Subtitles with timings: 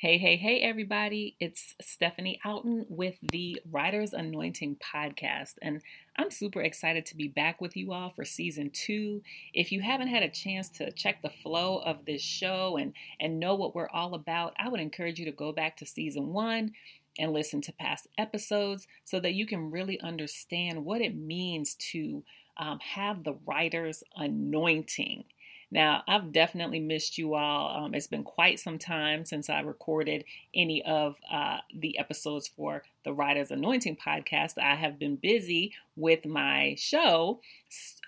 [0.00, 1.36] Hey, hey, hey, everybody.
[1.40, 5.56] It's Stephanie Outten with the Writer's Anointing podcast.
[5.60, 5.82] And
[6.16, 9.20] I'm super excited to be back with you all for season two.
[9.52, 13.38] If you haven't had a chance to check the flow of this show and, and
[13.38, 16.72] know what we're all about, I would encourage you to go back to season one
[17.18, 22.22] and listen to past episodes so that you can really understand what it means to
[22.56, 25.24] um, have the writer's anointing.
[25.70, 27.84] Now, I've definitely missed you all.
[27.84, 32.82] Um, it's been quite some time since I recorded any of uh, the episodes for
[33.04, 34.58] the Writer's Anointing podcast.
[34.58, 37.40] I have been busy with my show,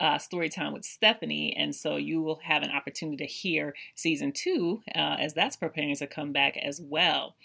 [0.00, 4.82] uh, Storytime with Stephanie, and so you will have an opportunity to hear season two
[4.94, 7.36] uh, as that's preparing to come back as well.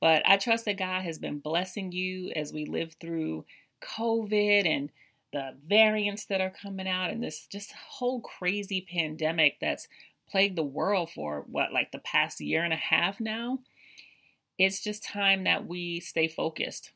[0.00, 3.44] But I trust that God has been blessing you as we live through
[3.82, 4.90] COVID and
[5.36, 9.86] the variants that are coming out and this just whole crazy pandemic that's
[10.30, 13.58] plagued the world for what, like the past year and a half now,
[14.58, 16.92] it's just time that we stay focused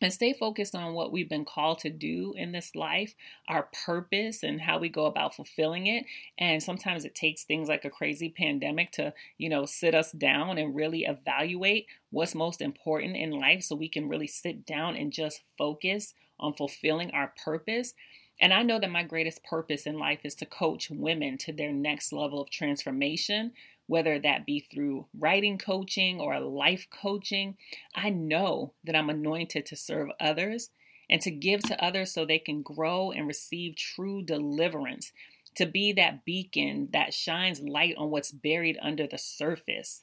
[0.00, 3.16] and stay focused on what we've been called to do in this life,
[3.48, 6.04] our purpose, and how we go about fulfilling it.
[6.38, 10.56] And sometimes it takes things like a crazy pandemic to, you know, sit us down
[10.56, 15.12] and really evaluate what's most important in life so we can really sit down and
[15.12, 17.94] just focus on fulfilling our purpose.
[18.40, 21.72] And I know that my greatest purpose in life is to coach women to their
[21.72, 23.52] next level of transformation,
[23.86, 27.56] whether that be through writing coaching or life coaching.
[27.94, 30.70] I know that I'm anointed to serve others
[31.08, 35.12] and to give to others so they can grow and receive true deliverance,
[35.54, 40.02] to be that beacon that shines light on what's buried under the surface.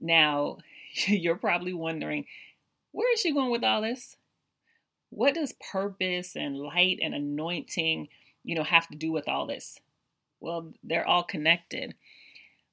[0.00, 0.58] Now,
[1.06, 2.26] you're probably wondering,
[2.92, 4.16] where is she going with all this?
[5.14, 8.08] What does purpose and light and anointing,
[8.42, 9.78] you know, have to do with all this?
[10.40, 11.94] Well, they're all connected.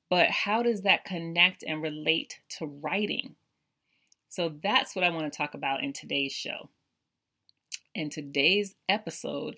[0.10, 3.36] But how does that connect and relate to writing?
[4.30, 6.70] So that's what I want to talk about in today's show.
[7.96, 9.58] And today's episode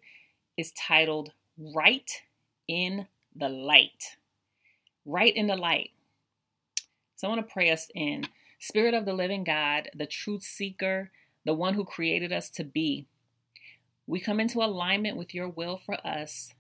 [0.58, 2.24] is titled Write
[2.68, 4.18] in the Light.
[5.06, 5.92] Write in the Light.
[7.16, 8.26] So I want to pray us in.
[8.60, 11.12] Spirit of the living God, the truth seeker,
[11.46, 13.08] the one who created us to be.
[14.08, 16.54] We come into alignment with your will for us,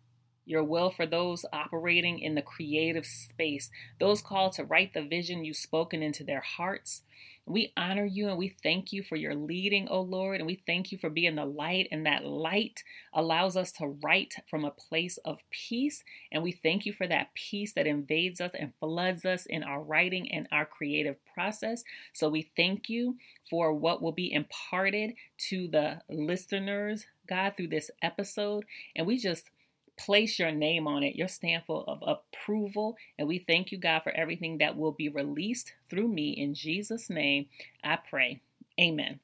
[0.46, 5.46] your will for those operating in the creative space, those called to write the vision
[5.46, 7.02] you've spoken into their hearts,
[7.46, 10.92] we honor you and we thank you for your leading, O Lord, and we thank
[10.94, 12.84] you for being the light, and that light
[13.14, 16.04] allows us to write from a place of peace.
[16.32, 19.82] And we thank you for that peace that invades us and floods us in our
[19.82, 21.84] writing and our creative process.
[22.14, 23.18] So we thank you
[23.50, 25.14] for what will be imparted
[25.50, 28.64] to the listeners, God, through this episode.
[28.96, 29.50] And we just
[29.98, 32.98] place your name on it, your stamp of approval.
[33.18, 36.32] And we thank you, God, for everything that will be released through me.
[36.32, 37.48] In Jesus' name,
[37.84, 38.42] I pray.
[38.80, 39.20] Amen.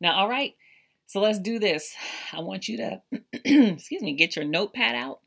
[0.00, 0.54] Now, all right,
[1.06, 1.94] so let's do this.
[2.32, 3.02] I want you to,
[3.44, 5.20] excuse me, get your notepad out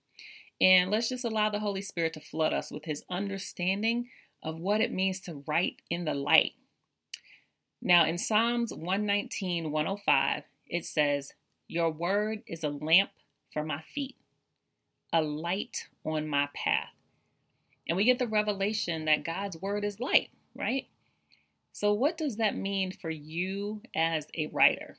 [0.64, 4.08] and let's just allow the Holy Spirit to flood us with his understanding
[4.42, 6.54] of what it means to write in the light.
[7.82, 11.34] Now, in Psalms 119, 105, it says,
[11.68, 13.10] Your word is a lamp
[13.53, 14.16] for my feet,
[15.12, 16.90] a light on my path.
[17.88, 20.88] And we get the revelation that God's word is light, right?
[21.72, 24.97] So, what does that mean for you as a writer?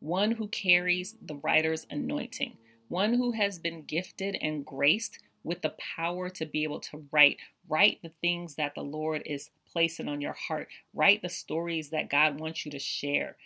[0.00, 2.56] One who carries the writer's anointing,
[2.88, 7.38] one who has been gifted and graced with the power to be able to write,
[7.68, 12.10] write the things that the Lord is placing on your heart, write the stories that
[12.10, 13.36] God wants you to share.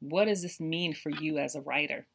[0.00, 2.06] What does this mean for you as a writer?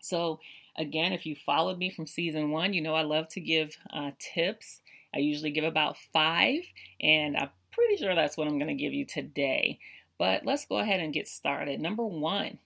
[0.00, 0.40] So,
[0.76, 4.10] again, if you followed me from season one, you know I love to give uh,
[4.18, 4.80] tips.
[5.14, 6.60] I usually give about five,
[7.00, 9.78] and I'm pretty sure that's what I'm going to give you today.
[10.18, 11.80] But let's go ahead and get started.
[11.80, 12.58] Number one,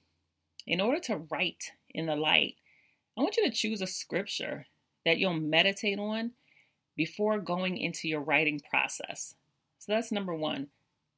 [0.66, 2.56] in order to write in the light,
[3.16, 4.66] I want you to choose a scripture
[5.04, 6.32] that you'll meditate on
[6.96, 9.34] before going into your writing process.
[9.78, 10.68] So that's number one.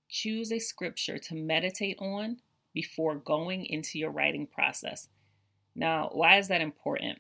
[0.09, 2.39] Choose a scripture to meditate on
[2.75, 5.09] before going into your writing process.
[5.77, 7.19] Now, why is that important?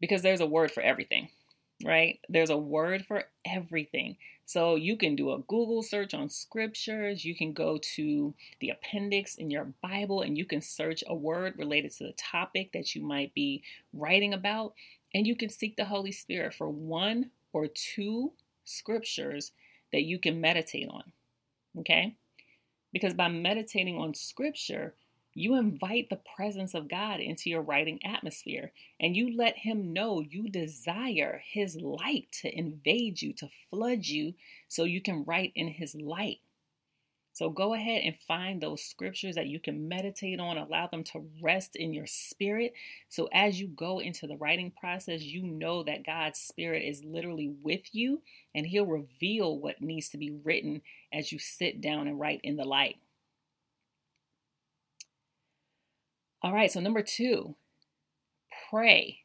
[0.00, 1.28] Because there's a word for everything,
[1.84, 2.18] right?
[2.28, 4.16] There's a word for everything.
[4.46, 9.34] So you can do a Google search on scriptures, you can go to the appendix
[9.34, 13.02] in your Bible and you can search a word related to the topic that you
[13.02, 13.62] might be
[13.92, 14.72] writing about,
[15.14, 18.32] and you can seek the Holy Spirit for one or two
[18.64, 19.52] scriptures
[19.92, 21.02] that you can meditate on.
[21.78, 22.16] Okay?
[22.92, 24.94] Because by meditating on scripture,
[25.38, 30.20] You invite the presence of God into your writing atmosphere and you let Him know
[30.20, 34.34] you desire His light to invade you, to flood you,
[34.66, 36.40] so you can write in His light.
[37.32, 41.24] So go ahead and find those scriptures that you can meditate on, allow them to
[41.40, 42.72] rest in your spirit.
[43.08, 47.54] So as you go into the writing process, you know that God's spirit is literally
[47.62, 48.22] with you
[48.56, 50.82] and he'll reveal what needs to be written
[51.12, 52.96] as you sit down and write in the light.
[56.42, 57.56] All right, so number two,
[58.70, 59.20] pray.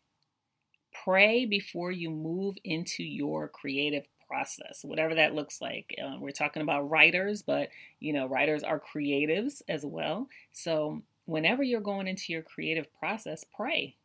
[1.03, 5.95] Pray before you move into your creative process, whatever that looks like.
[6.03, 7.69] Um, we're talking about writers, but
[7.99, 10.27] you know, writers are creatives as well.
[10.51, 13.95] So whenever you're going into your creative process, pray.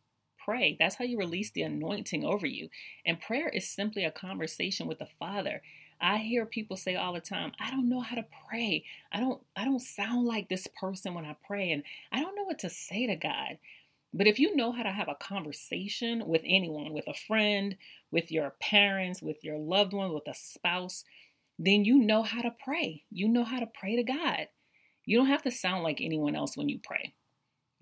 [0.45, 0.77] Pray.
[0.79, 2.69] That's how you release the anointing over you.
[3.07, 5.63] And prayer is simply a conversation with the Father.
[6.01, 8.85] I hear people say all the time, I don't know how to pray.
[9.13, 12.45] I don't I don't sound like this person when I pray and I don't know
[12.45, 13.59] what to say to God.
[14.15, 17.77] But if you know how to have a conversation with anyone, with a friend,
[18.11, 21.05] with your parents, with your loved one, with a spouse,
[21.59, 23.05] then you know how to pray.
[23.11, 24.49] You know how to pray to God.
[25.05, 27.15] You don't have to sound like anyone else when you pray.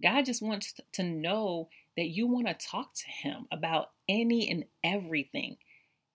[0.03, 4.65] God just wants to know that you want to talk to Him about any and
[4.85, 5.57] everything.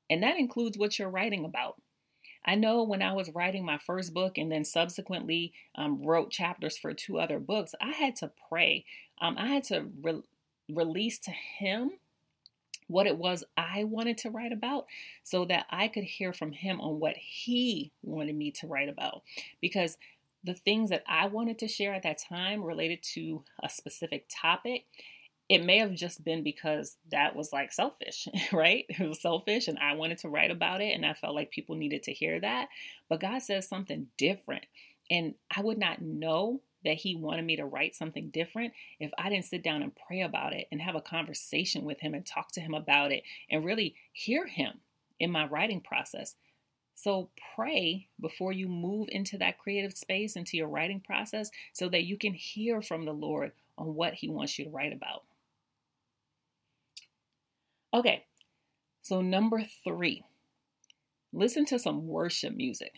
[0.09, 1.81] And that includes what you're writing about.
[2.45, 6.77] I know when I was writing my first book and then subsequently um, wrote chapters
[6.77, 8.85] for two other books, I had to pray.
[9.19, 10.23] Um, I had to re-
[10.69, 11.91] release to Him
[12.91, 14.85] what it was I wanted to write about
[15.23, 19.23] so that I could hear from him on what he wanted me to write about.
[19.61, 19.97] Because
[20.43, 24.85] the things that I wanted to share at that time related to a specific topic,
[25.51, 28.86] it may have just been because that was like selfish, right?
[28.88, 31.75] It was selfish and I wanted to write about it and I felt like people
[31.75, 32.69] needed to hear that.
[33.09, 34.65] But God says something different.
[35.09, 39.30] And I would not know that he wanted me to write something different if I
[39.30, 42.53] didn't sit down and pray about it and have a conversation with him and talk
[42.53, 44.80] to him about it and really hear him
[45.19, 46.36] in my writing process.
[46.95, 52.06] So pray before you move into that creative space, into your writing process, so that
[52.06, 55.24] you can hear from the Lord on what he wants you to write about.
[57.93, 58.23] Okay,
[59.01, 60.23] so number three,
[61.33, 62.93] listen to some worship music.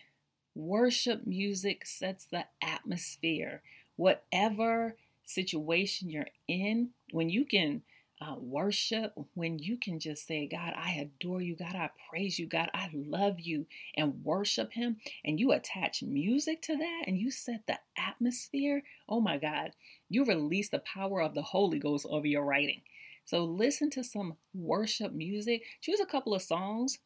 [0.53, 3.63] Worship music sets the atmosphere.
[3.95, 4.95] Whatever
[5.25, 7.81] situation you're in, when you can
[8.21, 12.45] uh, worship, when you can just say, God, I adore you, God, I praise you,
[12.45, 13.65] God, I love you,
[13.97, 19.19] and worship Him, and you attach music to that and you set the atmosphere, oh
[19.21, 19.71] my God,
[20.07, 22.81] you release the power of the Holy Ghost over your writing.
[23.25, 25.63] So listen to some worship music.
[25.81, 26.99] Choose a couple of songs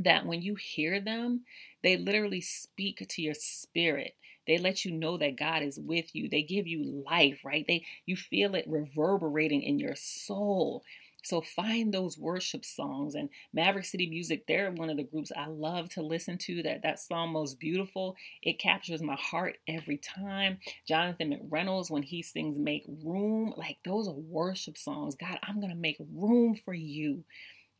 [0.00, 1.42] that when you hear them,
[1.82, 4.14] they literally speak to your spirit.
[4.46, 6.28] They let you know that God is with you.
[6.28, 7.64] They give you life, right?
[7.66, 10.82] They you feel it reverberating in your soul.
[11.22, 14.46] So find those worship songs and Maverick City Music.
[14.46, 16.62] They're one of the groups I love to listen to.
[16.62, 18.16] That that song most beautiful.
[18.42, 20.58] It captures my heart every time.
[20.86, 25.14] Jonathan McReynolds when he sings "Make Room," like those are worship songs.
[25.14, 27.24] God, I'm gonna make room for you.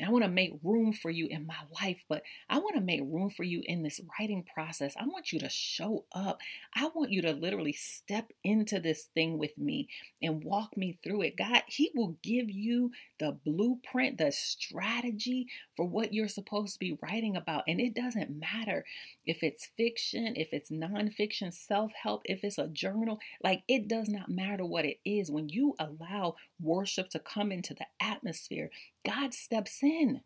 [0.04, 3.00] I want to make room for you in my life, but I want to make
[3.02, 4.94] room for you in this writing process.
[4.98, 6.40] I want you to show up.
[6.74, 9.88] I want you to literally step into this thing with me
[10.20, 11.36] and walk me through it.
[11.36, 15.46] God, He will give you the blueprint, the strategy
[15.76, 17.64] for what you're supposed to be writing about.
[17.68, 18.84] And it doesn't matter
[19.24, 24.08] if it's fiction, if it's nonfiction, self help, if it's a journal, like it does
[24.08, 25.30] not matter what it is.
[25.30, 28.70] When you allow worship to come into the atmosphere,
[29.04, 30.22] God steps in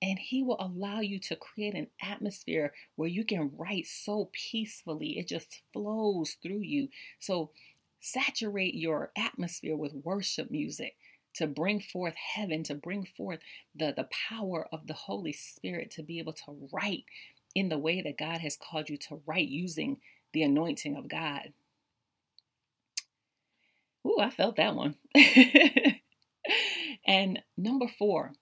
[0.00, 5.18] and he will allow you to create an atmosphere where you can write so peacefully.
[5.18, 6.88] It just flows through you.
[7.18, 7.50] So
[8.00, 10.94] saturate your atmosphere with worship music
[11.34, 13.40] to bring forth heaven, to bring forth
[13.74, 17.04] the, the power of the Holy Spirit to be able to write
[17.54, 19.98] in the way that God has called you to write using
[20.32, 21.52] the anointing of God.
[24.06, 24.94] Ooh, I felt that one.
[27.08, 28.34] and number four,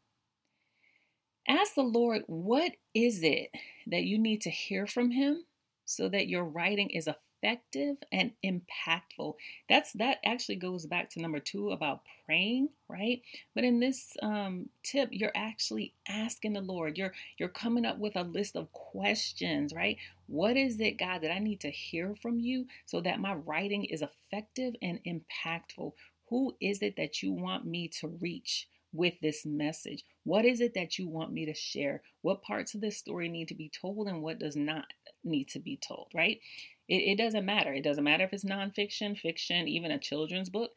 [1.48, 3.50] ask the Lord, what is it
[3.86, 5.44] that you need to hear from Him
[5.86, 9.34] so that your writing is effective and impactful.
[9.68, 13.22] That's that actually goes back to number two about praying, right?
[13.54, 16.98] But in this um, tip, you're actually asking the Lord.
[16.98, 19.96] You're you're coming up with a list of questions, right?
[20.26, 23.84] What is it, God, that I need to hear from you so that my writing
[23.84, 25.92] is effective and impactful?
[26.28, 28.68] Who is it that you want me to reach?
[28.92, 30.04] with this message?
[30.24, 32.02] What is it that you want me to share?
[32.22, 34.86] What parts of this story need to be told and what does not
[35.22, 36.40] need to be told, right?
[36.88, 37.72] It, it doesn't matter.
[37.72, 40.72] It doesn't matter if it's nonfiction, fiction, even a children's book.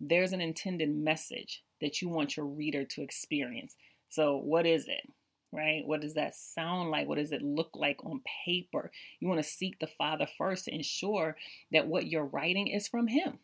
[0.00, 3.74] There's an intended message that you want your reader to experience.
[4.08, 5.08] So, what is it?
[5.52, 5.82] Right?
[5.86, 7.06] What does that sound like?
[7.06, 8.90] What does it look like on paper?
[9.20, 11.36] You want to seek the Father first to ensure
[11.70, 13.38] that what you're writing is from Him,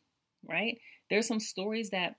[0.44, 0.78] right?
[1.10, 2.16] There's some stories that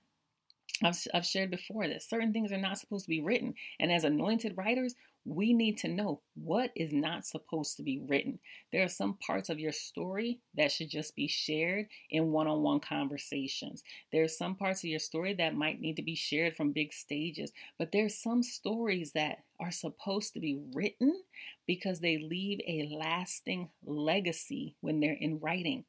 [0.82, 3.54] I've, I've shared before that certain things are not supposed to be written.
[3.80, 4.94] And as anointed writers,
[5.24, 8.40] we need to know what is not supposed to be written.
[8.72, 12.62] There are some parts of your story that should just be shared in one on
[12.62, 13.84] one conversations.
[14.10, 16.92] There are some parts of your story that might need to be shared from big
[16.92, 21.22] stages, but there's some stories that are supposed to be written
[21.66, 25.84] because they leave a lasting legacy when they're in writing.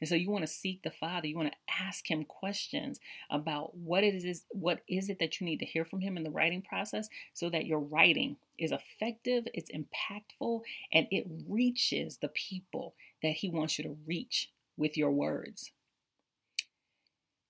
[0.00, 1.26] And so you want to seek the Father.
[1.26, 2.98] You want to ask him questions
[3.30, 6.24] about what it is what is it that you need to hear from him in
[6.24, 10.60] the writing process so that your writing is effective, it's impactful,
[10.92, 15.72] and it reaches the people that he wants you to reach with your words.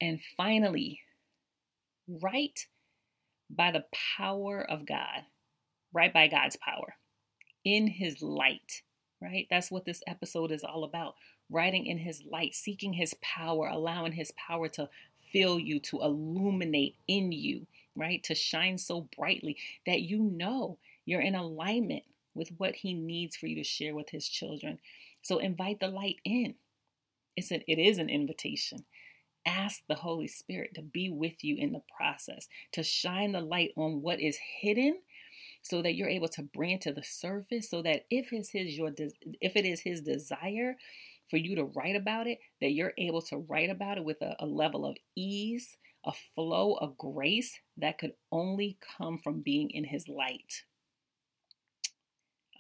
[0.00, 1.00] And finally,
[2.06, 2.66] write
[3.50, 3.85] by the
[4.16, 5.25] power of God,
[5.92, 6.97] write by God's power
[7.64, 8.82] in his light,
[9.20, 9.47] right?
[9.50, 11.14] That's what this episode is all about
[11.50, 14.88] writing in His light, seeking His power, allowing His power to
[15.33, 18.23] fill you, to illuminate in you, right?
[18.25, 23.47] To shine so brightly that you know you're in alignment with what He needs for
[23.47, 24.78] you to share with His children.
[25.23, 26.55] So invite the light in.
[27.37, 28.85] It's an, it is an invitation.
[29.47, 33.73] Ask the Holy Spirit to be with you in the process, to shine the light
[33.76, 34.99] on what is hidden
[35.62, 38.76] so that you're able to bring it to the surface so that if it's his
[38.76, 38.90] your
[39.40, 40.76] if it is his desire
[41.30, 44.37] for you to write about it, that you're able to write about it with a,
[44.40, 49.85] a level of ease, a flow a grace that could only come from being in
[49.85, 50.64] His light.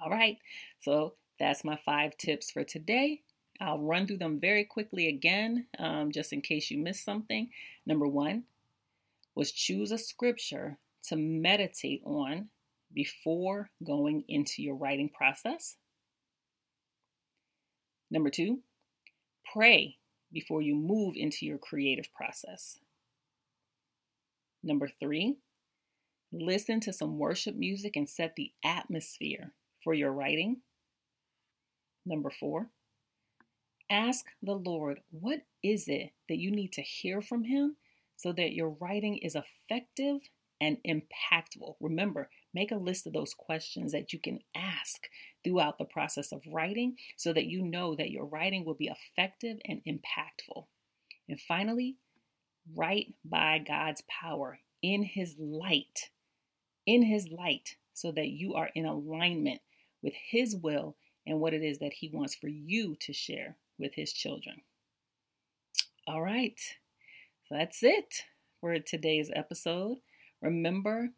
[0.00, 0.38] All right,
[0.80, 3.22] so that's my five tips for today.
[3.60, 7.50] I'll run through them very quickly again, um, just in case you missed something.
[7.86, 8.44] Number one
[9.34, 12.48] was choose a scripture to meditate on
[12.92, 15.76] before going into your writing process.
[18.10, 18.60] Number two,
[19.52, 19.96] pray
[20.32, 22.78] before you move into your creative process.
[24.62, 25.36] Number three,
[26.32, 30.58] listen to some worship music and set the atmosphere for your writing.
[32.04, 32.68] Number four,
[33.90, 37.76] ask the Lord, what is it that you need to hear from Him
[38.16, 40.28] so that your writing is effective
[40.60, 41.76] and impactful?
[41.80, 45.08] Remember, make a list of those questions that you can ask
[45.44, 49.58] throughout the process of writing so that you know that your writing will be effective
[49.64, 50.64] and impactful.
[51.28, 51.98] And finally,
[52.74, 56.10] write by God's power in His light,
[56.84, 59.60] in His light, so that you are in alignment
[60.02, 63.94] with His will and what it is that He wants for you to share with
[63.94, 64.62] His children.
[66.08, 66.58] All right,
[67.48, 68.24] so that's it
[68.60, 69.98] for today's episode.
[70.42, 71.10] Remember,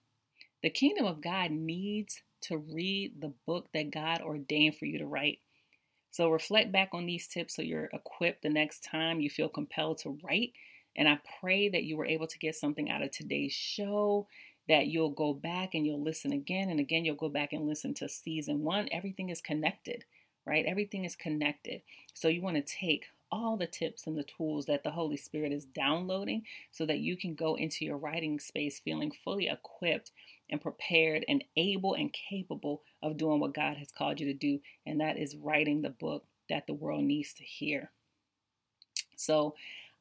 [0.62, 5.06] the kingdom of God needs to read the book that God ordained for you to
[5.06, 5.38] write.
[6.10, 9.98] So reflect back on these tips so you're equipped the next time you feel compelled
[9.98, 10.52] to write.
[10.96, 14.26] And I pray that you were able to get something out of today's show,
[14.68, 17.04] that you'll go back and you'll listen again and again.
[17.04, 18.88] You'll go back and listen to season one.
[18.90, 20.04] Everything is connected,
[20.46, 20.64] right?
[20.66, 21.82] Everything is connected.
[22.12, 25.52] So you want to take all the tips and the tools that the Holy Spirit
[25.52, 30.10] is downloading so that you can go into your writing space feeling fully equipped
[30.50, 34.60] and prepared and able and capable of doing what God has called you to do,
[34.86, 37.90] and that is writing the book that the world needs to hear.
[39.16, 39.54] So,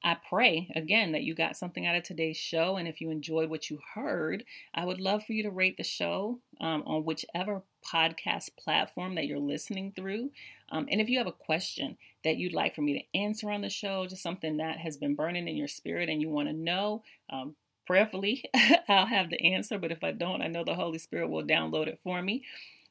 [0.04, 2.78] I pray again that you got something out of today's show.
[2.78, 5.84] And if you enjoyed what you heard, I would love for you to rate the
[5.84, 10.32] show um, on whichever podcast platform that you're listening through.
[10.70, 13.62] Um, and if you have a question that you'd like for me to answer on
[13.62, 16.54] the show, just something that has been burning in your spirit and you want to
[16.54, 17.56] know, um,
[17.90, 18.44] prayerfully,
[18.88, 19.80] I'll have the answer.
[19.80, 22.44] But if I don't, I know the Holy Spirit will download it for me.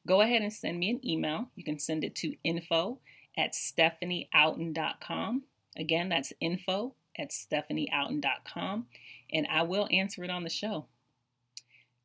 [0.05, 1.51] Go ahead and send me an email.
[1.55, 2.99] You can send it to info
[3.37, 5.45] at stephanieoutten.com.
[5.77, 8.87] Again, that's info at stephanieoutten.com.
[9.33, 10.87] And I will answer it on the show.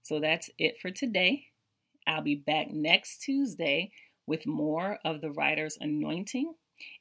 [0.03, 1.47] So that's it for today.
[2.05, 3.91] I'll be back next Tuesday
[4.27, 6.53] with more of the writer's anointing.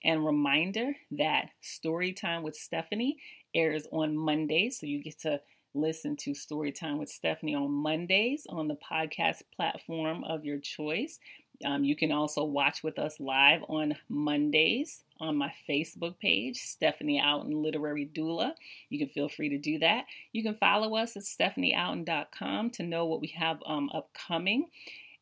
[0.03, 3.19] And reminder that Storytime with Stephanie
[3.55, 5.41] airs on Mondays, so you get to
[5.75, 11.19] listen to Storytime with Stephanie on Mondays on the podcast platform of your choice.
[11.65, 17.23] Um, you can also watch with us live on Mondays on my Facebook page, Stephanie
[17.25, 18.53] Outten Literary Doula.
[18.89, 20.05] You can feel free to do that.
[20.33, 24.67] You can follow us at stephanieoutten.com to know what we have um, upcoming.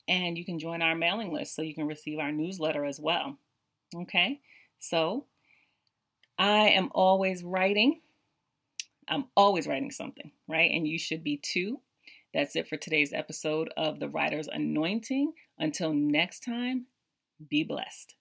[0.08, 3.36] And you can join our mailing list so you can receive our newsletter as well.
[3.94, 4.40] Okay?
[4.78, 5.26] So
[6.38, 8.00] I am always writing.
[9.08, 10.70] I'm always writing something, right?
[10.70, 11.80] And you should be too.
[12.32, 15.32] That's it for today's episode of The Writer's Anointing.
[15.58, 16.86] Until next time,
[17.48, 18.14] be blessed.